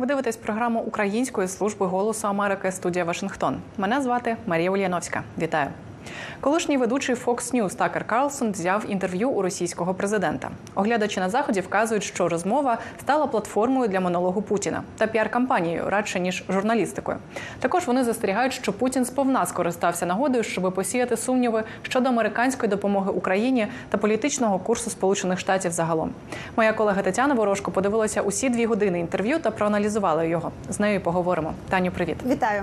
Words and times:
Ви 0.00 0.06
дивитесь 0.06 0.36
програму 0.36 0.80
Української 0.80 1.48
служби 1.48 1.86
голосу 1.86 2.28
Америки 2.28 2.72
студія 2.72 3.04
Вашингтон. 3.04 3.56
Мене 3.78 4.02
звати 4.02 4.36
Марія 4.46 4.70
Ульяновська. 4.70 5.22
Вітаю. 5.38 5.68
Колишній 6.40 6.76
ведучий 6.76 7.14
Fox 7.14 7.54
News 7.54 7.74
Такер 7.74 8.04
Карлсон 8.06 8.52
взяв 8.52 8.84
інтерв'ю 8.88 9.30
у 9.30 9.42
російського 9.42 9.94
президента. 9.94 10.50
Оглядачі 10.74 11.20
на 11.20 11.28
заході 11.30 11.60
вказують, 11.60 12.04
що 12.04 12.28
розмова 12.28 12.78
стала 13.00 13.26
платформою 13.26 13.88
для 13.88 14.00
монологу 14.00 14.42
Путіна 14.42 14.82
та 14.98 15.06
піар-кампанією 15.06 15.90
радше 15.90 16.20
ніж 16.20 16.44
журналістикою. 16.48 17.18
Також 17.60 17.86
вони 17.86 18.04
застерігають, 18.04 18.52
що 18.52 18.72
Путін 18.72 19.04
сповна 19.04 19.46
скористався 19.46 20.06
нагодою, 20.06 20.44
щоб 20.44 20.74
посіяти 20.74 21.16
сумніви 21.16 21.62
щодо 21.82 22.08
американської 22.08 22.70
допомоги 22.70 23.10
Україні 23.10 23.66
та 23.90 23.98
політичного 23.98 24.58
курсу 24.58 24.90
Сполучених 24.90 25.38
Штатів 25.38 25.72
загалом. 25.72 26.10
Моя 26.56 26.72
колега 26.72 27.02
Тетяна 27.02 27.34
Ворожко 27.34 27.70
подивилася 27.70 28.22
усі 28.22 28.48
дві 28.48 28.66
години 28.66 29.00
інтерв'ю 29.00 29.38
та 29.38 29.50
проаналізувала 29.50 30.24
його. 30.24 30.52
З 30.68 30.80
нею 30.80 31.00
поговоримо. 31.00 31.54
Таню, 31.68 31.90
привіт. 31.90 32.16
Вітаю. 32.26 32.62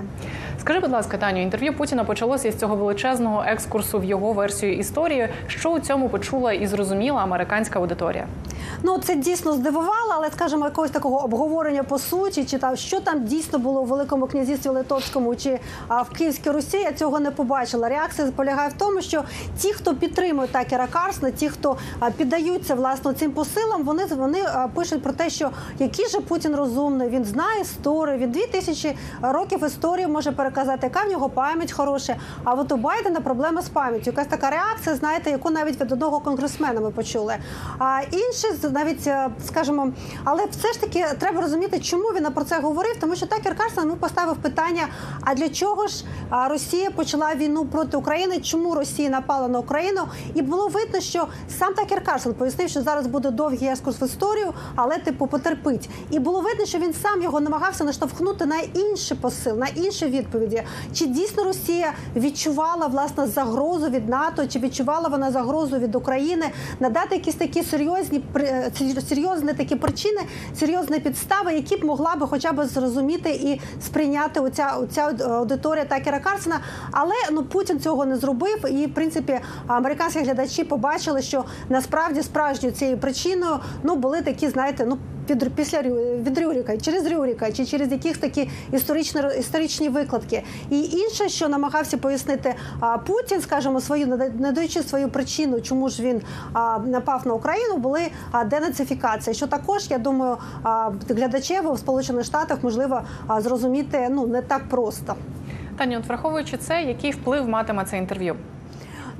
Скажи, 0.68 0.80
будь 0.80 0.90
ласка, 0.90 1.16
Таню, 1.16 1.42
інтерв'ю 1.42 1.72
Путіна 1.72 2.04
почалося 2.04 2.48
із 2.48 2.56
цього 2.56 2.76
величезного 2.76 3.44
екскурсу 3.46 3.98
в 3.98 4.04
його 4.04 4.32
версію 4.32 4.76
історії. 4.76 5.28
Що 5.46 5.70
у 5.70 5.78
цьому 5.78 6.08
почула 6.08 6.52
і 6.52 6.66
зрозуміла 6.66 7.22
американська 7.22 7.78
аудиторія? 7.78 8.26
Ну 8.82 8.98
це 8.98 9.14
дійсно 9.14 9.52
здивувало, 9.52 10.12
але 10.14 10.30
скажімо, 10.30 10.64
якогось 10.64 10.90
такого 10.90 11.24
обговорення 11.24 11.82
по 11.82 11.98
суті, 11.98 12.44
чи 12.44 12.58
там 12.58 12.76
що 12.76 13.00
там 13.00 13.24
дійсно 13.24 13.58
було 13.58 13.80
у 13.80 13.84
великому 13.84 14.26
князівстві 14.26 14.70
Литовському 14.70 15.36
чи 15.36 15.60
а, 15.88 16.02
в 16.02 16.10
Київській 16.10 16.50
Русі, 16.50 16.76
я 16.76 16.92
цього 16.92 17.20
не 17.20 17.30
побачила. 17.30 17.88
Реакція 17.88 18.28
полягає 18.36 18.68
в 18.68 18.72
тому, 18.72 19.02
що 19.02 19.24
ті, 19.58 19.72
хто 19.72 19.94
підтримує 19.94 20.48
Такера 20.48 20.86
Карсна, 20.86 21.30
ті, 21.30 21.48
хто 21.48 21.76
а, 22.00 22.10
піддаються 22.10 22.74
власне 22.74 23.14
цим 23.14 23.32
посилам, 23.32 23.84
вони 23.84 24.04
вони 24.04 24.42
а, 24.46 24.68
пишуть 24.68 25.02
про 25.02 25.12
те, 25.12 25.30
що 25.30 25.50
який 25.78 26.08
же 26.08 26.20
Путін 26.20 26.56
розумний, 26.56 27.08
він 27.08 27.24
знає 27.24 27.60
історію, 27.60 28.18
він 28.18 28.30
дві 28.30 28.46
тисячі 28.46 28.96
років 29.22 29.64
історії 29.64 30.06
може 30.06 30.32
переказати, 30.32 30.86
яка 30.86 31.06
в 31.06 31.10
нього 31.10 31.28
пам'ять 31.28 31.72
хороша. 31.72 32.16
А 32.44 32.54
от 32.54 32.72
у 32.72 32.76
Байдена 32.76 33.20
проблема 33.20 33.62
з 33.62 33.68
пам'яттю. 33.68 34.10
Якась 34.10 34.26
така 34.26 34.50
реакція, 34.50 34.96
знаєте, 34.96 35.30
яку 35.30 35.50
навіть 35.50 35.80
від 35.80 35.92
одного 35.92 36.20
конгресмена 36.20 36.80
ми 36.80 36.90
почули. 36.90 37.34
А 37.78 38.00
інші 38.10 38.52
навіть 38.62 39.06
е, 39.06 39.30
скажімо, 39.46 39.92
але 40.24 40.46
все 40.50 40.72
ж 40.72 40.80
таки 40.80 41.06
треба 41.18 41.40
розуміти, 41.40 41.80
чому 41.80 42.08
він 42.08 42.24
про 42.24 42.44
це 42.44 42.60
говорив, 42.60 42.96
тому 43.00 43.16
що 43.16 43.26
Такер 43.26 43.56
Карсон 43.56 43.84
йому 43.84 43.96
поставив 43.96 44.36
питання: 44.36 44.82
а 45.24 45.34
для 45.34 45.48
чого 45.48 45.86
ж 45.86 46.04
Росія 46.50 46.90
почала 46.90 47.34
війну 47.34 47.64
проти 47.64 47.96
України? 47.96 48.40
Чому 48.40 48.74
Росія 48.74 49.10
напала 49.10 49.48
на 49.48 49.58
Україну? 49.58 50.00
І 50.34 50.42
було 50.42 50.68
видно, 50.68 51.00
що 51.00 51.26
сам 51.58 51.74
Такер 51.74 52.04
Карсон 52.04 52.34
пояснив, 52.34 52.68
що 52.68 52.82
зараз 52.82 53.06
буде 53.06 53.30
довгий 53.30 53.68
екскурс 53.68 54.02
в 54.02 54.04
історію, 54.04 54.52
але 54.74 54.98
типу 54.98 55.26
потерпить. 55.26 55.88
І 56.10 56.18
було 56.18 56.40
видно, 56.40 56.66
що 56.66 56.78
він 56.78 56.94
сам 56.94 57.22
його 57.22 57.40
намагався 57.40 57.84
наштовхнути 57.84 58.46
на 58.46 58.58
інший 58.58 59.16
посил, 59.16 59.58
на 59.58 59.66
інші 59.66 60.06
відповіді. 60.06 60.62
Чи 60.94 61.06
дійсно 61.06 61.44
Росія 61.44 61.92
відчувала 62.16 62.86
власне 62.86 63.26
загрозу 63.26 63.88
від 63.88 64.08
НАТО, 64.08 64.46
чи 64.46 64.58
відчувала 64.58 65.08
вона 65.08 65.30
загрозу 65.30 65.78
від 65.78 65.94
України, 65.94 66.50
надати 66.80 67.14
якісь 67.14 67.34
такі 67.34 67.62
серйозні 67.62 68.20
серйозні 69.08 69.52
такі 69.52 69.76
причини, 69.76 70.20
серйозні 70.54 70.98
підстави, 70.98 71.54
які 71.54 71.76
б 71.76 71.84
могла 71.84 72.16
би 72.16 72.26
хоча 72.26 72.52
б 72.52 72.64
зрозуміти 72.64 73.30
і 73.30 73.60
сприйняти 73.82 74.40
оця, 74.40 74.76
оця 74.80 75.12
аудиторія 75.28 75.84
Такера 75.84 76.20
Карсена. 76.20 76.60
Але 76.90 77.14
ну 77.32 77.42
Путін 77.42 77.80
цього 77.80 78.06
не 78.06 78.16
зробив. 78.16 78.64
І 78.70 78.86
в 78.86 78.94
принципі 78.94 79.40
американські 79.66 80.20
глядачі 80.20 80.64
побачили, 80.64 81.22
що 81.22 81.44
насправді 81.68 82.22
справжньою 82.22 82.74
цією 82.74 82.98
причиною 82.98 83.58
ну 83.82 83.96
були 83.96 84.22
такі, 84.22 84.48
знаєте, 84.48 84.84
ну 84.88 84.98
від 85.30 85.52
після 85.54 85.82
від 86.22 86.38
Рюріка, 86.38 86.76
через 86.76 87.06
Рюріка, 87.06 87.52
чи 87.52 87.66
через 87.66 87.92
яких 87.92 88.16
такі 88.16 88.50
історичні 88.72 89.20
історичні 89.38 89.88
викладки. 89.88 90.42
І 90.70 90.80
інше, 90.82 91.28
що 91.28 91.48
намагався 91.48 91.98
пояснити 91.98 92.54
Путін, 93.06 93.40
скажімо, 93.40 93.80
свою 93.80 94.06
надаючи 94.38 94.82
свою 94.82 95.08
причину, 95.08 95.60
чому 95.60 95.88
ж 95.88 96.02
він 96.02 96.22
напав 96.86 97.26
на 97.26 97.34
Україну, 97.34 97.76
були 97.76 98.00
денацифікація. 98.46 99.34
Що 99.34 99.46
також 99.46 99.90
я 99.90 99.98
думаю, 99.98 100.36
а, 100.62 100.90
глядачів 101.08 101.72
в 101.72 101.78
Сполучених 101.78 102.24
Штатах 102.24 102.58
можливо 102.62 103.02
зрозуміти 103.38 104.08
ну 104.10 104.26
не 104.26 104.42
так 104.42 104.68
просто. 104.68 105.14
Таня, 105.78 105.98
от 105.98 106.06
враховуючи 106.06 106.56
це, 106.56 106.82
який 106.82 107.10
вплив 107.10 107.48
матиме 107.48 107.84
це 107.84 107.98
інтерв'ю? 107.98 108.36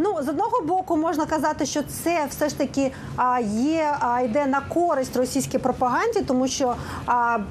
Ну 0.00 0.22
з 0.22 0.28
одного 0.28 0.60
боку 0.62 0.96
можна 0.96 1.26
казати, 1.26 1.66
що 1.66 1.82
це 1.82 2.26
все 2.30 2.48
ж 2.48 2.58
таки 2.58 2.92
є 3.50 3.94
а, 4.00 4.20
йде 4.20 4.46
на 4.46 4.60
користь 4.60 5.16
російській 5.16 5.58
пропаганді, 5.58 6.20
тому 6.20 6.48
що 6.48 6.74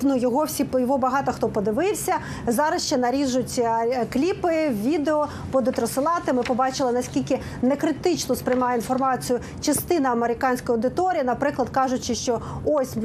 ну 0.02 0.16
його 0.18 0.44
всі 0.44 0.66
його 0.74 0.98
багато 0.98 1.32
хто 1.32 1.50
подивився. 1.50 2.16
Зараз 2.48 2.86
ще 2.86 2.98
наріжуть 2.98 3.62
кліпи, 4.14 4.70
відео 4.70 5.28
будуть 5.52 5.80
розсилати. 5.80 6.34
Ми 6.34 6.44
побачили 6.44 6.92
наскільки 6.92 7.40
некритично 7.62 8.36
сприймає 8.36 8.76
інформацію 8.76 9.40
частина 9.62 10.12
американської 10.12 10.76
аудиторії, 10.76 11.24
наприклад, 11.24 11.70
кажучи, 11.70 12.16
що 12.16 12.42
ось 12.66 12.96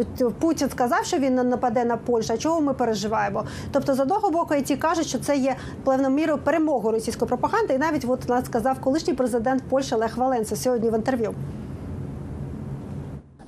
Путін 0.40 0.70
сказав, 0.70 1.04
що 1.04 1.18
він 1.18 1.34
нападе 1.34 1.84
на 1.84 1.96
Польщу, 1.96 2.32
а 2.32 2.36
чого 2.36 2.60
ми 2.60 2.74
переживаємо? 2.74 3.44
Тобто, 3.72 3.94
з 3.94 4.00
одного 4.00 4.30
боку, 4.30 4.54
і 4.54 4.62
ті 4.62 4.76
кажуть, 4.76 5.06
що 5.06 5.18
це 5.18 5.36
є 5.36 5.56
певною 5.84 6.14
мірою 6.14 6.38
перемогою 6.38 6.92
російської 6.92 7.28
пропаганди, 7.28 7.74
і 7.74 7.78
навіть 7.78 8.04
от 8.08 8.28
нас 8.28 8.44
сказав 8.44 8.80
колишній 8.80 9.14
президент 9.14 9.31
президент 9.32 9.62
Польщі 9.62 9.94
Лех 9.94 10.16
Валенса 10.16 10.56
сьогодні 10.56 10.90
в 10.90 10.94
інтерв'ю. 10.94 11.34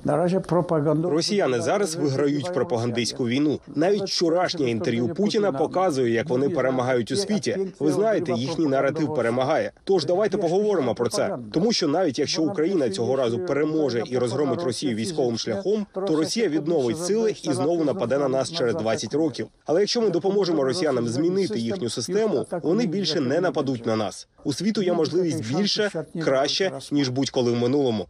Наразі 0.05 0.39
пропаганду 0.39 1.09
росіяни 1.09 1.61
зараз 1.61 1.95
виграють 1.95 2.53
пропагандистську 2.53 3.27
війну. 3.27 3.59
Навіть 3.75 4.03
вчорашнє 4.03 4.69
інтерв'ю 4.69 5.07
Путіна 5.07 5.51
показує, 5.51 6.13
як 6.13 6.29
вони 6.29 6.49
перемагають 6.49 7.11
у 7.11 7.15
світі. 7.15 7.57
Ви 7.79 7.91
знаєте, 7.91 8.33
їхній 8.33 8.65
наратив 8.65 9.15
перемагає. 9.15 9.71
Тож 9.83 10.05
давайте 10.05 10.37
поговоримо 10.37 10.95
про 10.95 11.09
це. 11.09 11.37
Тому 11.51 11.71
що 11.71 11.87
навіть 11.87 12.19
якщо 12.19 12.43
Україна 12.43 12.89
цього 12.89 13.15
разу 13.15 13.39
переможе 13.39 14.03
і 14.05 14.17
розгромить 14.17 14.63
Росію 14.63 14.95
військовим 14.95 15.37
шляхом, 15.37 15.85
то 15.93 16.15
Росія 16.15 16.47
відновить 16.47 16.99
сили 16.99 17.35
і 17.43 17.53
знову 17.53 17.83
нападе 17.83 18.17
на 18.17 18.27
нас 18.27 18.51
через 18.51 18.75
20 18.75 19.13
років. 19.13 19.47
Але 19.65 19.79
якщо 19.79 20.01
ми 20.01 20.09
допоможемо 20.09 20.63
росіянам 20.63 21.07
змінити 21.07 21.59
їхню 21.59 21.89
систему, 21.89 22.45
вони 22.63 22.85
більше 22.85 23.19
не 23.19 23.41
нападуть 23.41 23.85
на 23.85 23.95
нас. 23.95 24.27
У 24.43 24.53
світу 24.53 24.81
є 24.81 24.93
можливість 24.93 25.55
більше, 25.57 25.91
краще 26.23 26.71
ніж 26.91 27.09
будь-коли 27.09 27.51
в 27.51 27.55
минулому. 27.55 28.07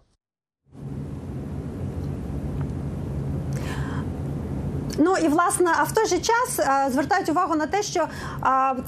Ну 4.98 5.16
і 5.24 5.28
власне, 5.28 5.72
а 5.80 5.84
в 5.84 5.92
той 5.92 6.08
же 6.08 6.20
час 6.20 6.60
звертають 6.92 7.30
увагу 7.30 7.56
на 7.56 7.66
те, 7.66 7.84
що 7.84 8.08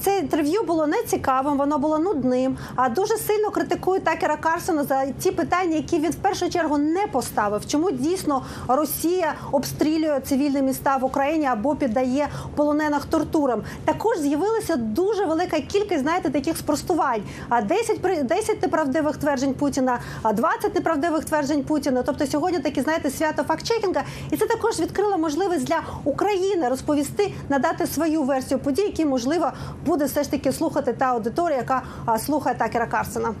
це 0.00 0.18
інтерв'ю 0.18 0.62
було 0.62 0.86
не 0.86 1.02
цікавим, 1.02 1.58
воно 1.58 1.78
було 1.78 1.98
нудним. 1.98 2.58
А 2.76 2.88
дуже 2.88 3.16
сильно 3.16 3.50
критикують 3.50 4.04
Такера 4.04 4.36
Карсона 4.36 4.84
за 4.84 5.06
ті 5.06 5.30
питання, 5.30 5.76
які 5.76 5.98
він 5.98 6.10
в 6.10 6.14
першу 6.14 6.50
чергу 6.50 6.78
не 6.78 7.06
поставив. 7.06 7.66
Чому 7.66 7.90
дійсно 7.90 8.44
Росія 8.68 9.34
обстрілює 9.52 10.20
цивільні 10.20 10.62
міста 10.62 10.96
в 10.96 11.04
Україні 11.04 11.46
або 11.46 11.74
піддає 11.74 12.28
полонених 12.56 13.04
тортурам? 13.04 13.62
Також 13.84 14.18
з'явилася 14.18 14.76
дуже 14.76 15.24
велика 15.24 15.60
кількість, 15.60 16.02
знаєте, 16.02 16.30
таких 16.30 16.56
спростувань. 16.56 17.22
А 17.48 17.60
10, 17.60 18.00
10 18.22 18.62
неправдивих 18.62 19.16
тверджень 19.16 19.54
Путіна, 19.54 19.98
а 20.22 20.32
20 20.32 20.74
неправдивих 20.74 21.24
тверджень 21.24 21.64
Путіна. 21.64 22.02
Тобто 22.02 22.26
сьогодні 22.26 22.58
такі 22.58 22.80
знаєте 22.80 23.10
свято 23.10 23.42
фактчекінга, 23.42 24.02
і 24.30 24.36
це 24.36 24.46
також 24.46 24.80
відкрило 24.80 25.18
можливість 25.18 25.64
для. 25.64 25.80
України 26.04 26.68
розповісти, 26.68 27.32
надати 27.48 27.86
свою 27.86 28.22
версію 28.22 28.58
подій, 28.58 28.82
які 28.82 29.04
можливо 29.04 29.52
буде 29.86 30.04
все 30.04 30.22
ж 30.22 30.30
таки 30.30 30.52
слухати 30.52 30.92
та 30.92 31.04
аудиторія, 31.04 31.58
яка 31.58 31.82
слухає 32.18 32.56
Такера 32.56 32.86
Карсена. 32.86 33.34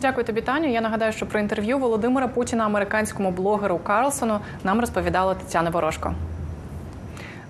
Дякую 0.00 0.26
тобі, 0.26 0.40
Таню. 0.40 0.68
Я 0.68 0.80
нагадаю, 0.80 1.12
що 1.12 1.26
про 1.26 1.40
інтерв'ю 1.40 1.78
Володимира 1.78 2.28
Путіна 2.28 2.64
американському 2.64 3.30
блогеру 3.30 3.78
Карлсону 3.78 4.40
нам 4.64 4.80
розповідала 4.80 5.34
Тетяна 5.34 5.70
Ворожко. 5.70 6.14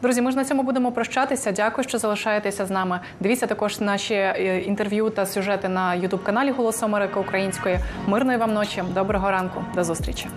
Друзі, 0.02 0.22
ми 0.22 0.30
ж 0.30 0.36
на 0.36 0.44
цьому 0.44 0.62
будемо 0.62 0.92
прощатися. 0.92 1.52
Дякую, 1.52 1.88
що 1.88 1.98
залишаєтеся 1.98 2.66
з 2.66 2.70
нами. 2.70 3.00
Дивіться 3.20 3.46
також 3.46 3.80
наші 3.80 4.14
е, 4.14 4.58
інтерв'ю 4.58 5.10
та 5.10 5.26
сюжети 5.26 5.68
на 5.68 5.94
Ютуб 5.94 6.22
каналі 6.22 6.50
Голос 6.50 6.82
Америки 6.82 7.20
Української. 7.20 7.78
Мирної 8.06 8.38
вам 8.38 8.52
ночі, 8.54 8.82
доброго 8.94 9.30
ранку, 9.30 9.64
до 9.74 9.84
зустрічі. 9.84 10.28